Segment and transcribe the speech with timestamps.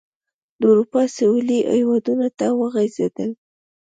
[0.59, 3.31] د اروپا سوېلي هېوادونو ته وغځېدل.